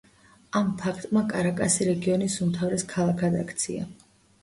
[0.59, 3.91] ამ ფაქტმა, კარაკასი რეგიონის უმთავრეს ქალაქად აქცია.